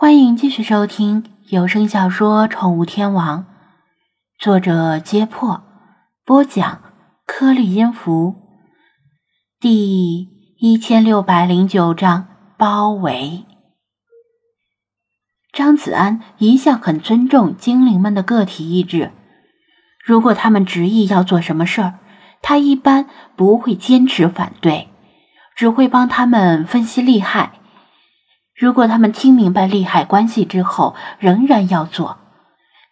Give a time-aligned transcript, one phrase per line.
[0.00, 3.40] 欢迎继续收听有声小说《宠物天王》，
[4.38, 5.62] 作者：揭破，
[6.24, 6.80] 播讲：
[7.26, 8.34] 颗粒音符，
[9.60, 10.26] 第
[10.58, 13.44] 一千六百零九章包围。
[15.52, 19.12] 张子安一向很尊重精灵们的个体意志，
[20.02, 21.98] 如果他们执意要做什么事儿，
[22.40, 23.04] 他一般
[23.36, 24.88] 不会坚持反对，
[25.54, 27.59] 只会帮他们分析利害。
[28.60, 32.18] 如果他们听明白利害关系之后仍然要做，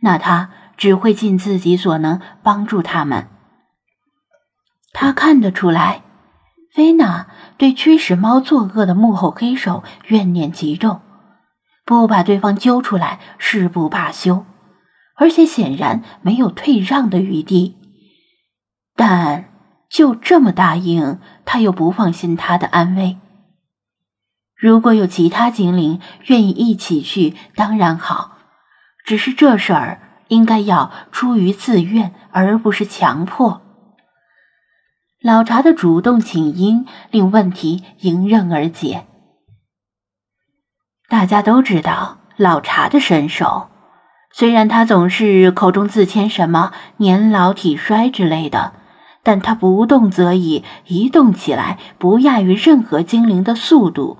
[0.01, 0.49] 那他
[0.79, 3.29] 只会尽自己所能帮助他们。
[4.95, 6.01] 他看得出来，
[6.73, 7.27] 菲娜
[7.59, 11.03] 对驱使猫作恶的幕后黑手怨念极重，
[11.85, 14.47] 不把对方揪出来誓不罢休，
[15.17, 17.77] 而且显然没有退让的余地。
[18.97, 19.51] 但
[19.91, 23.19] 就这么答应，他又不放心他的安危。
[24.59, 28.39] 如果有其他精灵愿意一起去，当然好。
[29.05, 33.63] 只是这事儿应该要出于自愿，而不是强迫。
[35.23, 39.07] 老茶的主动请缨令问题迎刃而解。
[41.09, 43.69] 大家都知道老茶的身手，
[44.33, 48.73] 虽然他总是口中自谦什么年老体衰之类的，
[49.23, 54.19] 但他不动则已，一动起来不亚于任何精灵的速度。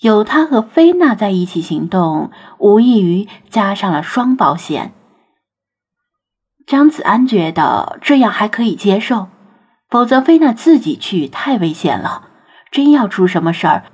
[0.00, 4.92] 有他和菲娜在一起行动，无异于加上了双保险。
[6.66, 9.28] 张子安觉得这样还可以接受，
[9.88, 12.28] 否则菲娜自己去太危险了，
[12.70, 13.84] 真要出什么事儿，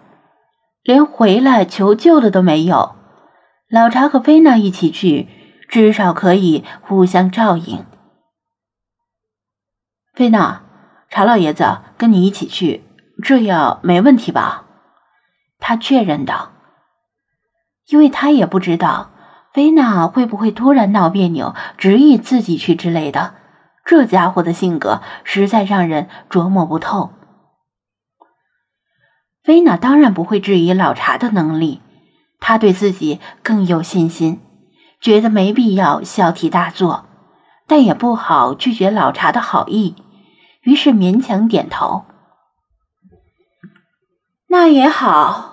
[0.82, 2.96] 连回来求救的都没有。
[3.68, 5.28] 老查和菲娜一起去，
[5.68, 7.84] 至少可以互相照应。
[10.14, 10.62] 菲娜，
[11.08, 12.84] 查老爷子跟你一起去，
[13.22, 14.64] 这样没问题吧？
[15.60, 16.50] 他确认道
[17.86, 19.10] ：“因为他也不知道
[19.52, 23.34] 菲娜会不会突然闹别扭，执意自己去之类的。
[23.84, 27.12] 这家伙的性格实在让人琢磨不透。”
[29.42, 31.80] 菲娜当然不会质疑老查的能力，
[32.40, 34.40] 他对自己更有信心，
[35.00, 37.06] 觉得没必要小题大做，
[37.66, 39.96] 但也不好拒绝老查的好意，
[40.60, 42.04] 于是勉强点头。
[44.48, 45.49] 那也好，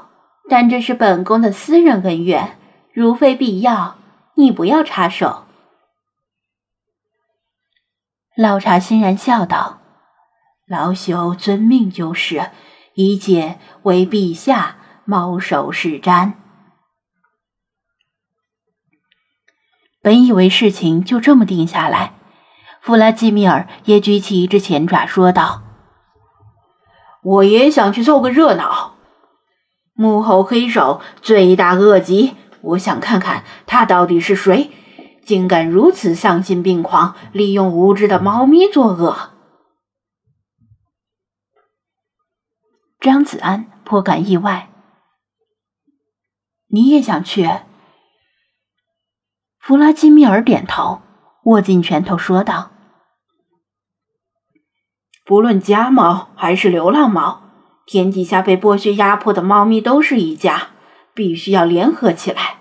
[0.49, 2.57] 但这是本宫的私人恩怨，
[2.93, 3.97] 如非必要，
[4.35, 5.43] 你不要插手。
[8.35, 9.81] 老茶欣然笑道
[10.67, 12.51] ：“老朽遵命就是，
[12.93, 16.33] 一切为陛下猫首是瞻。”
[20.01, 22.13] 本以为事情就这么定下来，
[22.79, 25.63] 弗拉基米尔也举起一只前爪说道。
[27.23, 28.96] 我也想去凑个热闹。
[29.97, 34.69] 幕后黑手罪大恶极，我想看看他到底是谁，
[35.25, 39.31] 竟敢如此丧心病狂，利用无知的猫咪作恶。
[42.99, 44.69] 张子安颇感意外，
[46.67, 47.49] 你也想去？
[49.57, 51.01] 弗拉基米尔点头，
[51.45, 52.71] 握紧拳头说道。
[55.25, 57.46] 不论家猫还是流浪猫，
[57.87, 60.71] 天底下被剥削压迫的猫咪都是一家，
[61.13, 62.57] 必须要联合起来。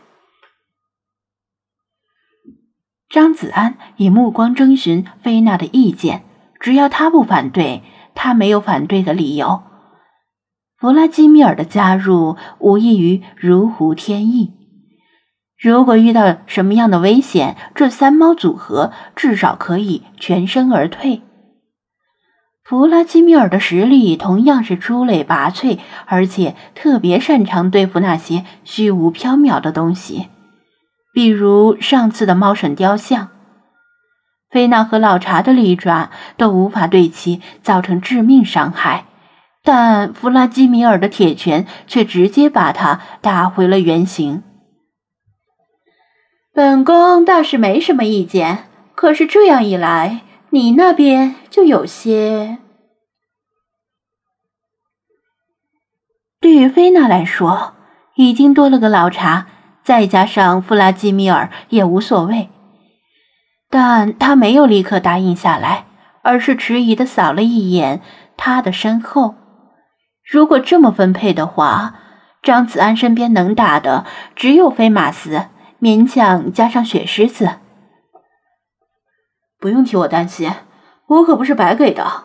[3.09, 6.25] 张子安以目光征询菲娜的意见，
[6.61, 7.83] 只要他不反对，
[8.15, 9.63] 他没有反对的理由。
[10.79, 14.53] 弗拉基米尔的加入无异于如虎添翼。
[15.59, 21.23] 如果遇到什么样的危险，这三猫组合至少可以全身而退。
[22.69, 30.27] 弗拉基米尔的实力同样是出类拔萃，而且特别擅长对付那些虚无缥缈的东西，
[31.15, 33.29] 比如上次的猫神雕像。
[34.51, 39.05] 菲娜和老查的利爪都无法对其造成致命伤害，
[39.63, 44.43] 但弗拉基米尔的铁拳却直接把他打回了原形。
[46.53, 48.65] 本宫倒是没什么意见，
[48.97, 50.23] 可是这样一来。
[50.57, 52.57] 你那边就有些，
[56.41, 57.75] 对于菲娜来说，
[58.15, 59.49] 已经多了个老茶，
[59.85, 62.49] 再加上弗拉基米尔也无所谓。
[63.69, 65.85] 但他没有立刻答应下来，
[66.23, 68.01] 而是迟疑的扫了一眼
[68.39, 69.35] 他的身后。
[70.25, 71.97] 如果这么分配的话，
[72.43, 75.49] 张子安身边能打的只有菲马斯，
[75.83, 77.59] 勉强加上雪狮子。
[79.59, 80.53] 不用替我担心，
[81.07, 82.25] 我可不是白给的。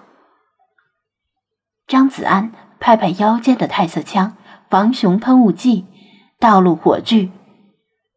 [1.88, 4.38] 张子安拍拍腰间的太色枪、
[4.70, 5.86] 防熊喷雾剂，
[6.40, 7.32] 道路火炬，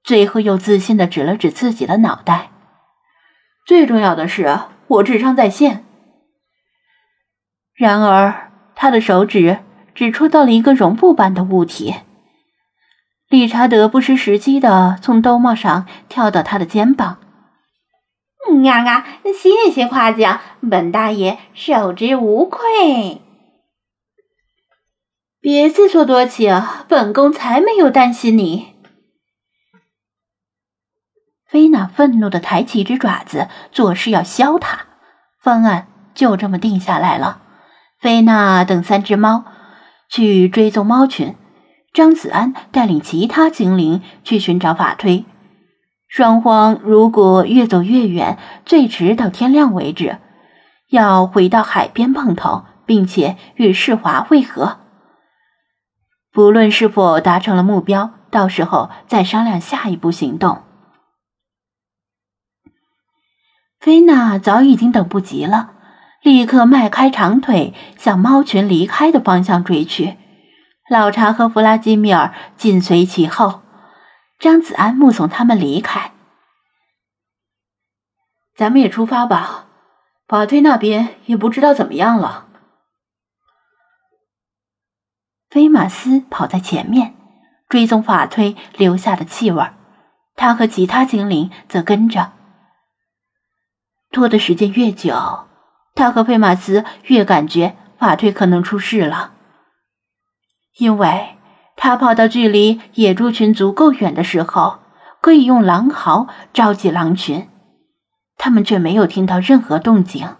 [0.02, 2.50] 最后又自信的指了指自己的脑袋。
[3.66, 5.84] 最重要的是，我智商在线。
[7.75, 9.58] 然而，他的手指
[9.94, 11.94] 只触到了一个绒布般的物体。
[13.28, 17.19] 理查德不失时机的从兜帽上跳到他的肩膀。
[18.46, 19.06] 啊啊！
[19.25, 23.20] 谢谢夸奖，本大爷受之无愧。
[25.41, 28.75] 别自作多情，本宫才没有担心你。
[31.46, 34.87] 菲娜愤怒的抬起一只爪子，作势要削他。
[35.41, 37.43] 方案就这么定下来了。
[38.00, 39.44] 菲娜等三只猫
[40.08, 41.37] 去追踪猫群，
[41.93, 45.25] 张子安带领其他精灵去寻找法推。
[46.14, 50.19] 双方如果越走越远，最迟到天亮为止，
[50.88, 54.78] 要回到海边碰头，并且与世华会合。
[56.31, 60.62] 不论是否达成了目标，到时候再商量下一步行动。
[63.81, 65.72] 菲娜早已经等不及了。
[66.22, 70.17] 立刻迈开长腿，向猫群离开的方向追去。
[70.88, 73.62] 老查和弗拉基米尔紧随其后。
[74.44, 76.12] 张子安目送他们离开。
[78.55, 79.69] 咱们也出发吧，
[80.29, 82.46] 法推那边也不知道怎么样了。
[85.49, 87.14] 菲马斯跑在前面，
[87.70, 89.64] 追踪法推留下的气味。
[90.37, 92.32] 他和其他精灵则跟着。
[94.11, 95.49] 拖的时间越久。
[95.94, 99.32] 他和费马斯越感觉法推可能出事了，
[100.76, 101.33] 因为
[101.76, 104.79] 他跑到距离野猪群足够远的时候，
[105.21, 107.49] 可以用狼嚎召集狼群，
[108.37, 110.37] 他们却没有听到任何动静。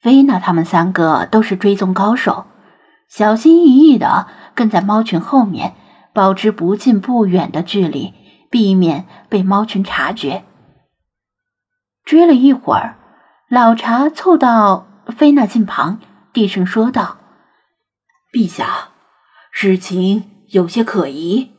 [0.00, 2.46] 菲娜他们三个都是追踪高手，
[3.08, 5.74] 小心翼翼的跟在猫群后面，
[6.14, 8.14] 保持不近不远的距离，
[8.50, 10.44] 避免被猫群察觉。
[12.04, 12.96] 追了一会儿，
[13.48, 14.86] 老查凑到
[15.16, 16.00] 菲娜近旁，
[16.32, 17.18] 低声说道
[18.32, 18.90] ：“陛下，
[19.50, 21.52] 事情有些可疑。”“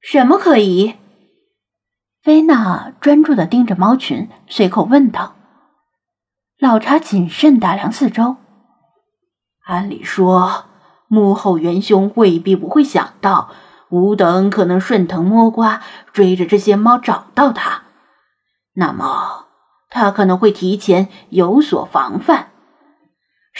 [0.00, 0.96] 什么可疑？”
[2.22, 5.36] 菲娜专注的盯着猫群，随口问道。
[6.58, 8.36] 老查谨慎打量四周。
[9.64, 10.66] 按理说，
[11.08, 13.50] 幕后元凶未必不会想到，
[13.88, 15.82] 吾等可能顺藤摸瓜，
[16.12, 17.84] 追着这些猫找到他。
[18.74, 19.46] 那么，
[19.88, 22.49] 他可能会提前有所防范，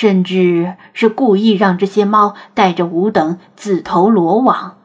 [0.01, 4.79] 甚至是故意让这些猫带着吾等自投罗网，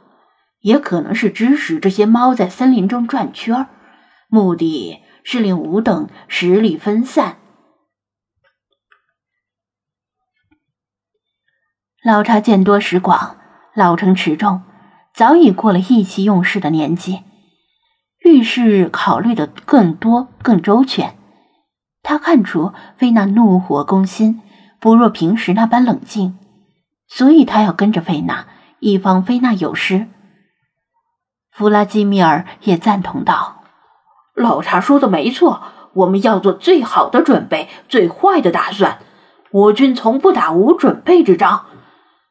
[0.60, 3.66] 也可能是指使这些猫在森林中转圈
[4.28, 7.38] 目的是令吾等实力分散。
[12.04, 13.38] 老查见多识广，
[13.74, 14.64] 老成持重，
[15.14, 17.24] 早已过了意气用事的年纪。
[18.20, 21.16] 遇事考虑的更多、更周全。
[22.04, 24.42] 他看出菲娜怒火攻心，
[24.86, 26.38] 不若平时那般冷静，
[27.08, 28.46] 所以他要跟着菲娜，
[28.78, 30.08] 以防菲娜有失。
[31.50, 33.64] 弗拉基米尔也赞同道
[34.38, 35.64] ：“老查说的没错，
[35.96, 39.00] 我们要做最好的准备，最坏的打算。
[39.50, 41.66] 我军从不打无准备之仗，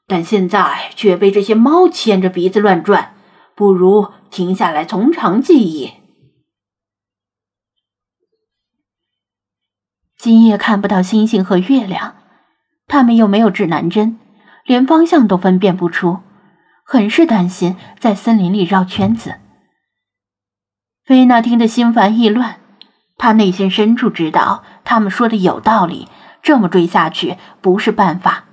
[0.06, 3.16] 但现在却被这些猫牵着鼻子乱转，
[3.56, 5.94] 不如……”停下来，从长计议。
[10.16, 12.14] 今夜看不到星星和月亮，
[12.94, 14.20] 他们又没有指南针，
[14.64, 16.20] 连方向都分辨不出，
[16.84, 19.34] 很是担心在森林里绕圈子。
[21.04, 22.60] 菲娜听得心烦意乱，
[23.18, 26.06] 她内心深处知道他们说的有道理，
[26.40, 28.44] 这么追下去不是办法。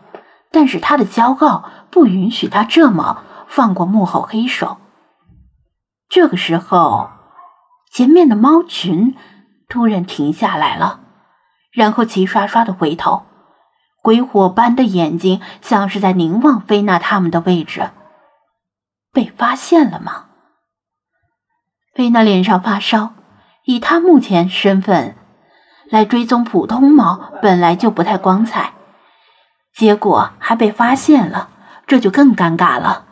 [0.49, 4.77] 但是她的骄傲不允许她这么放过幕后黑手。
[6.09, 7.11] 这个时候，
[7.91, 9.15] 前面的猫群
[9.69, 11.01] 突然停下来了，
[11.71, 13.27] 然后齐刷刷的回头，
[14.01, 17.91] 鬼火般的眼睛像是在凝望菲娜他们的位置。
[19.13, 20.25] 被发现了吗？
[21.93, 23.13] 菲娜脸上发烧，
[23.65, 25.15] 以她目前身份
[25.89, 28.73] 来追踪普通猫本来就不太光彩，
[29.75, 31.49] 结果还被发现了，
[31.85, 33.07] 这就更尴尬了。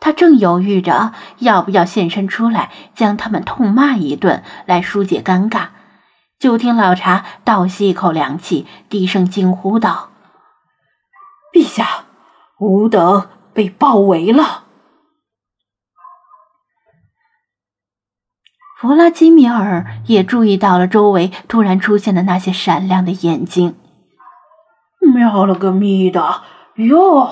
[0.00, 5.68] 他正犹豫着要不要现身出来将他们痛骂一顿来疏解尴尬，
[6.38, 10.10] 就听老茶倒吸一口凉气，低声惊呼道
[11.54, 12.06] ：“陛下，
[12.58, 14.64] 吾等被包围了！”
[18.76, 23.76] 弗拉基米尔也注意到了周围突然出现的那些闪亮的眼睛。
[25.14, 26.42] “喵了个咪的
[26.74, 27.30] 哟！”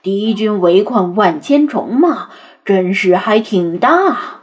[0.00, 2.30] 敌军围困万千重嘛，
[2.64, 4.42] 阵势还挺大。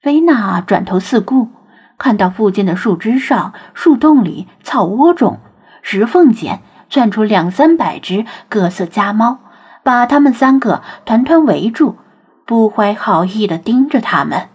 [0.00, 1.50] 菲娜转头四顾，
[1.98, 5.38] 看到附近的树枝上、树洞里、草窝中、
[5.82, 9.38] 石缝间窜出两三百只各色家猫，
[9.82, 11.96] 把他们三个团团围住，
[12.46, 14.48] 不怀好意地盯着他们。